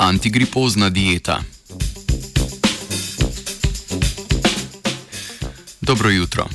[0.00, 1.42] Antigripozna dieta.
[5.80, 6.48] Dobro jutro.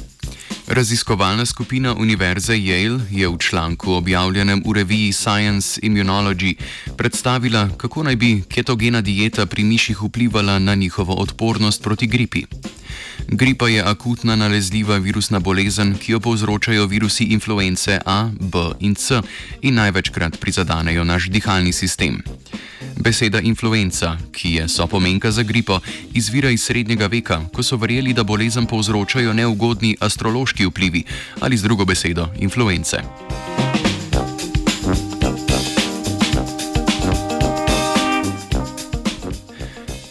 [0.68, 6.55] Raziskovalna skupina Univerze Yale je v članku objavljenem v reviji Science Immunology
[6.98, 12.43] predstavila, kako naj bi ketogena dieta pri miših vplivala na njihovo odpornost proti gripi.
[13.27, 19.21] Gripa je akutna nalezljiva virusna bolezen, ki jo povzročajo virusi influence A, B in C
[19.62, 22.23] in največkrat prizadanejo naš dihalni sistem.
[23.05, 25.80] Beseda influenca, ki je sopomenka za gripo,
[26.13, 31.04] izvira iz srednjega veka, ko so verjeli, da bolezen povzročajo neugodni astrološki vplivi
[31.40, 32.98] ali z drugo besedo influence.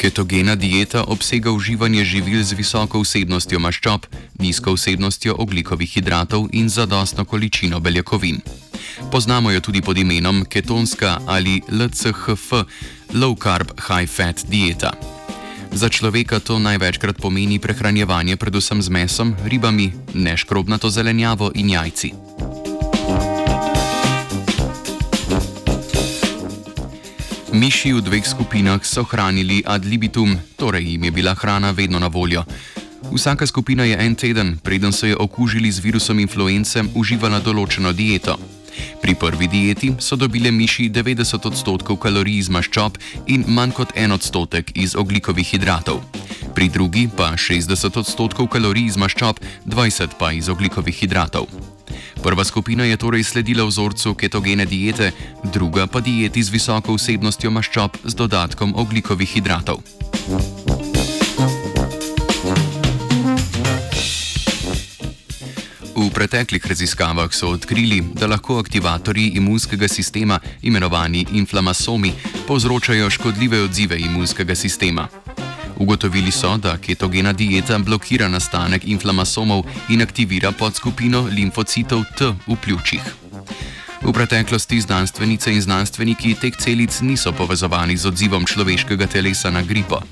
[0.05, 4.05] Ketogena dieta obsega uživanje živil z visoko vsebnostjo maščob,
[4.37, 8.43] nizko vsebnostjo oglikovih hidratov in zadostno količino beljakovin.
[9.09, 12.53] Poznamo jo tudi pod imenom ketonska ali LCHF,
[13.17, 14.93] low carb high fat dieta.
[15.73, 22.34] Za človeka to največkrat pomeni prehranjevanje predvsem z mesom, ribami, neškrobnato zelenjavo in jajci.
[27.55, 32.11] Miši v dveh skupinah so hranili ad libitum, torej jim je bila hrana vedno na
[32.11, 32.43] voljo.
[33.15, 38.35] Vsaka skupina je en teden, preden so jo okužili z virusom influence, uživala določeno dieto.
[38.99, 42.99] Pri prvi dieti so dobile miši 90 odstotkov kalorij iz maščob
[43.31, 46.03] in manj kot en odstotek iz oglikovih hidratov.
[46.59, 49.39] Pri drugi pa 60 odstotkov kalorij iz maščob,
[49.71, 51.74] 20 pa iz oglikovih hidratov.
[52.25, 55.13] Prva skupina je torej sledila vzorcu ketogene diete,
[55.45, 59.85] druga pa dieti z visoko vsebnostjo maščob z dodatkom oglikovih hidratov.
[65.93, 72.15] V preteklih raziskavah so odkrili, da lahko aktivatorji imunskega sistema, imenovani inflamasomi,
[72.49, 75.09] povzročajo škodljive odzive imunskega sistema.
[75.77, 83.03] Ugotovili so, da ketogena dieta blokira nastanek inflamasomov in aktivira podskupino limfocitov T v pljučih.
[84.03, 90.03] V preteklosti znanstvenice in znanstveniki teh celic niso povezovali z odzivom človeškega telesa na gripo.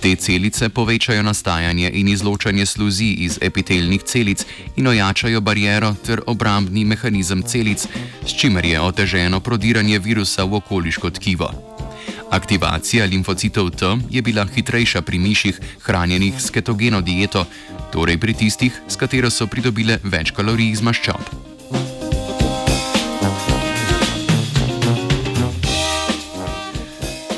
[0.00, 4.46] Te celice povečajo nastajanje in izločanje sluzi iz epitelnih celic
[4.76, 7.86] in ojačajo bariero ter obrambni mehanizem celic,
[8.26, 11.75] s čimer je oteženo prodiranje virusa v okoliško tkivo.
[12.30, 17.46] Aktivacija limfocitov T je bila hitrejša pri miših, hranjenih s ketogeno dieto,
[17.92, 21.46] torej pri tistih, s katero so pridobile več kalorij iz maščob.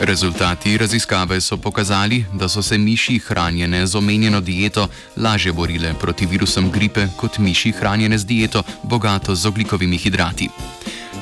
[0.01, 6.27] Rezultati raziskave so pokazali, da so se miši hranjene z omenjeno dieto lažje borile proti
[6.27, 10.49] virusom gripe kot miši hranjene z dieto bogato z oglikovimi hidrati.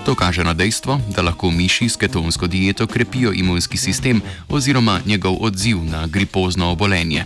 [0.06, 5.36] To kaže na dejstvo, da lahko miši s ketonsko dieto krepijo imunski sistem oziroma njegov
[5.40, 7.24] odziv na gripozno obolenje.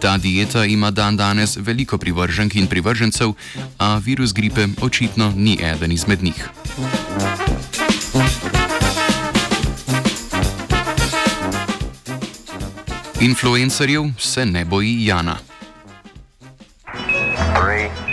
[0.00, 3.32] Ta dieta ima dan danes veliko privrženk in privržencev,
[3.78, 6.48] a virus gripe očitno ni eden izmed njih.
[13.20, 15.36] Influencerjev se ne boji Jana.
[17.54, 18.05] Three.